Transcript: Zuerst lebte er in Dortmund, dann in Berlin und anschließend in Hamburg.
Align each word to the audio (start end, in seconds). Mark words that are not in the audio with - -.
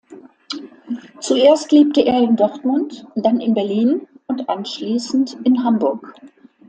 Zuerst 1.19 1.71
lebte 1.71 2.01
er 2.03 2.17
in 2.23 2.35
Dortmund, 2.35 3.05
dann 3.13 3.39
in 3.39 3.53
Berlin 3.53 4.07
und 4.25 4.49
anschließend 4.49 5.37
in 5.43 5.63
Hamburg. 5.63 6.15